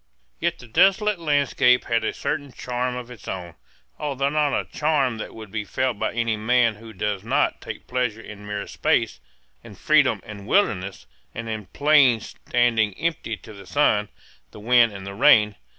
[0.39, 3.53] Yet the desolate landscape had a certain charm of its own,
[3.99, 7.85] although not a charm that would be felt by any man who does not take
[7.85, 9.19] pleasure in mere space,
[9.63, 14.09] and freedom and wildness, and in plains standing empty to the sun,
[14.49, 15.55] the wind, and the rain.